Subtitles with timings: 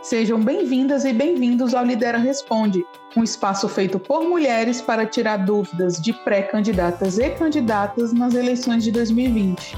[0.00, 6.00] Sejam bem-vindas e bem-vindos ao Lidera Responde, um espaço feito por mulheres para tirar dúvidas
[6.00, 9.76] de pré-candidatas e candidatas nas eleições de 2020.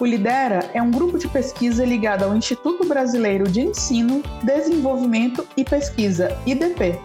[0.00, 5.62] O Lidera é um grupo de pesquisa ligado ao Instituto Brasileiro de Ensino, Desenvolvimento e
[5.62, 6.98] Pesquisa, IDP.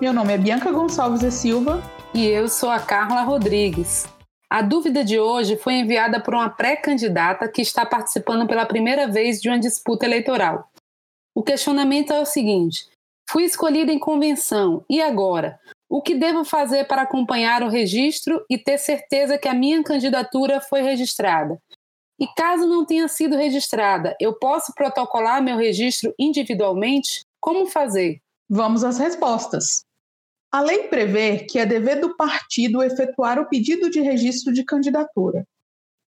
[0.00, 1.82] Meu nome é Bianca Gonçalves e Silva.
[2.14, 4.06] E eu sou a Carla Rodrigues.
[4.48, 9.38] A dúvida de hoje foi enviada por uma pré-candidata que está participando pela primeira vez
[9.38, 10.70] de uma disputa eleitoral.
[11.34, 12.88] O questionamento é o seguinte:
[13.28, 15.58] fui escolhida em convenção, e agora?
[15.88, 20.60] O que devo fazer para acompanhar o registro e ter certeza que a minha candidatura
[20.60, 21.58] foi registrada?
[22.18, 27.24] E caso não tenha sido registrada, eu posso protocolar meu registro individualmente?
[27.40, 28.20] Como fazer?
[28.48, 29.84] Vamos às respostas.
[30.52, 35.44] A lei prevê que é dever do partido efetuar o pedido de registro de candidatura.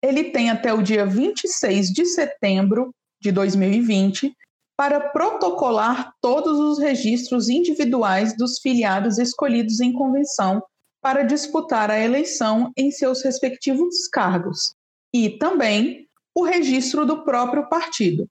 [0.02, 4.34] Ele tem até o dia 26 de setembro de 2020
[4.80, 10.62] para protocolar todos os registros individuais dos filiados escolhidos em convenção
[11.02, 14.74] para disputar a eleição em seus respectivos cargos,
[15.12, 18.26] e também o registro do próprio partido.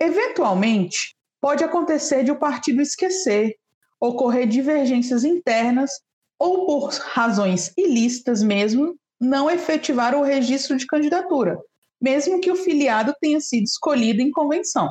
[0.00, 3.54] Eventualmente, pode acontecer de o partido esquecer,
[4.00, 5.90] ocorrer divergências internas
[6.38, 11.60] ou, por razões ilícitas mesmo, não efetivar o registro de candidatura,
[12.00, 14.90] mesmo que o filiado tenha sido escolhido em convenção.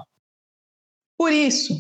[1.18, 1.76] Por isso,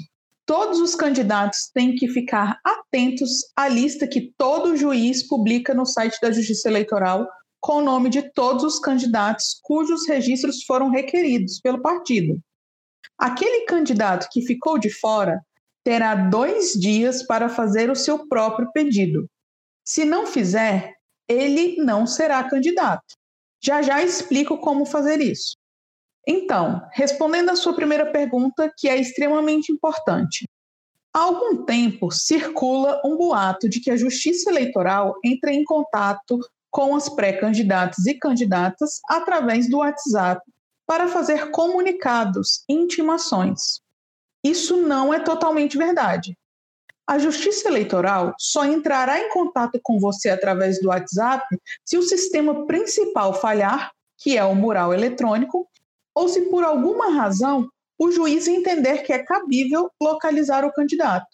[0.45, 6.17] todos os candidatos têm que ficar atentos à lista que todo juiz publica no site
[6.21, 7.27] da Justiça Eleitoral
[7.59, 12.39] com o nome de todos os candidatos cujos registros foram requeridos pelo partido.
[13.17, 15.41] Aquele candidato que ficou de fora
[15.83, 19.29] terá dois dias para fazer o seu próprio pedido.
[19.83, 20.93] Se não fizer,
[21.27, 23.15] ele não será candidato.
[23.61, 25.55] Já já explico como fazer isso.
[26.27, 30.45] Então, respondendo à sua primeira pergunta, que é extremamente importante.
[31.13, 36.37] Há algum tempo circula um boato de que a Justiça Eleitoral entra em contato
[36.69, 40.41] com as pré-candidatas e candidatas através do WhatsApp
[40.85, 43.81] para fazer comunicados e intimações.
[44.43, 46.37] Isso não é totalmente verdade.
[47.07, 51.45] A Justiça Eleitoral só entrará em contato com você através do WhatsApp
[51.85, 55.67] se o sistema principal falhar, que é o mural eletrônico,
[56.17, 61.27] ou se por alguma razão o juiz entender que é cabível localizar o candidato.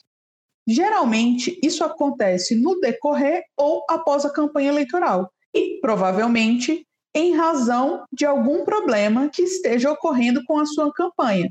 [0.68, 6.86] Geralmente, isso acontece no decorrer ou após a campanha eleitoral, e provavelmente
[7.16, 11.50] em razão de algum problema que esteja ocorrendo com a sua campanha.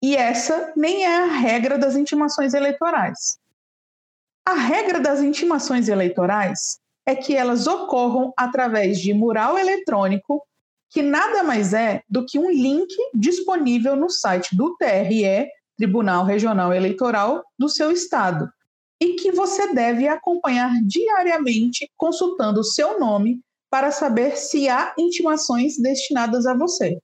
[0.00, 3.38] E essa nem é a regra das intimações eleitorais.
[4.46, 10.40] A regra das intimações eleitorais é que elas ocorram através de mural eletrônico
[10.90, 16.72] que nada mais é do que um link disponível no site do TRE, Tribunal Regional
[16.72, 18.50] Eleitoral do seu estado,
[19.00, 23.40] e que você deve acompanhar diariamente consultando o seu nome
[23.70, 26.98] para saber se há intimações destinadas a você.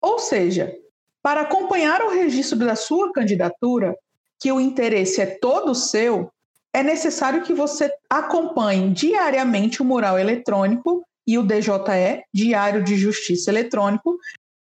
[0.00, 0.72] Ou seja,
[1.20, 3.94] para acompanhar o registro da sua candidatura,
[4.40, 6.32] que o interesse é todo seu,
[6.72, 13.50] é necessário que você acompanhe diariamente o mural eletrônico e o DJE, Diário de Justiça
[13.50, 14.18] Eletrônico,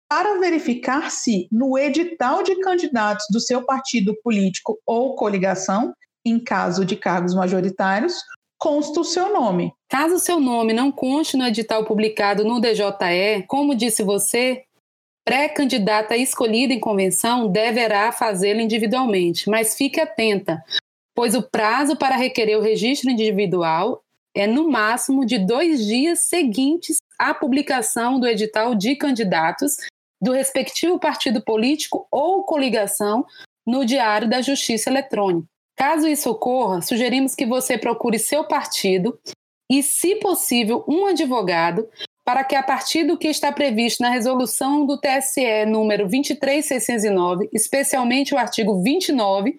[0.09, 5.93] para verificar se no edital de candidatos do seu partido político ou coligação,
[6.25, 8.15] em caso de cargos majoritários,
[8.57, 9.71] consta o seu nome.
[9.87, 14.63] Caso o seu nome não conste no edital publicado no DJE, como disse você,
[15.25, 20.63] pré-candidata escolhida em convenção deverá fazê-lo individualmente, mas fique atenta,
[21.15, 24.03] pois o prazo para requerer o registro individual
[24.35, 29.75] é no máximo de dois dias seguintes à publicação do edital de candidatos
[30.21, 33.25] do respectivo partido político ou coligação
[33.65, 35.47] no Diário da Justiça Eletrônica.
[35.77, 39.17] Caso isso ocorra, sugerimos que você procure seu partido
[39.71, 41.87] e, se possível, um advogado
[42.25, 48.33] para que, a partir do que está previsto na resolução do TSE número 23609, especialmente
[48.33, 49.57] o artigo 29,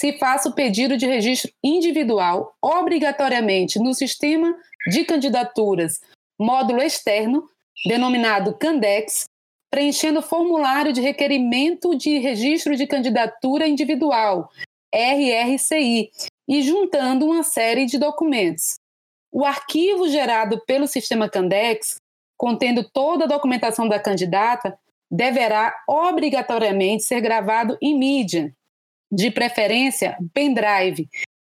[0.00, 4.56] se faça o pedido de registro individual obrigatoriamente no sistema
[4.90, 6.00] de candidaturas
[6.40, 7.46] módulo externo,
[7.86, 9.24] denominado CANDEX,
[9.70, 14.50] preenchendo o formulário de requerimento de registro de candidatura individual,
[14.90, 16.10] RRCI,
[16.48, 18.76] e juntando uma série de documentos.
[19.30, 21.96] O arquivo gerado pelo sistema Candex,
[22.38, 24.78] contendo toda a documentação da candidata,
[25.10, 28.50] deverá obrigatoriamente ser gravado em mídia,
[29.10, 31.08] de preferência pendrive,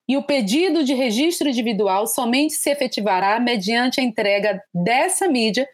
[0.08, 5.68] e o pedido de registro individual somente se efetivará mediante a entrega dessa mídia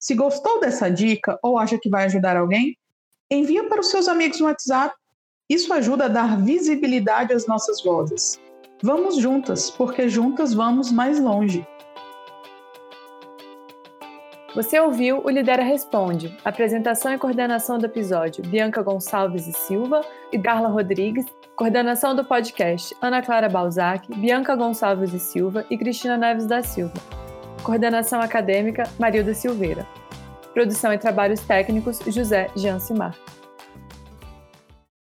[0.00, 2.76] Se gostou dessa dica ou acha que vai ajudar alguém,
[3.30, 4.92] envia para os seus amigos no WhatsApp.
[5.48, 8.40] Isso ajuda a dar visibilidade às nossas vozes.
[8.82, 11.66] Vamos juntas, porque juntas vamos mais longe.
[14.54, 20.00] Você ouviu o Lidera Responde, apresentação e coordenação do episódio Bianca Gonçalves e Silva
[20.32, 21.26] e Darla Rodrigues,
[21.56, 26.94] coordenação do podcast Ana Clara Balzac, Bianca Gonçalves e Silva e Cristina Neves da Silva.
[27.62, 29.86] Coordenação acadêmica Marilda Silveira.
[30.54, 33.14] Produção e trabalhos técnicos José Jean Simar.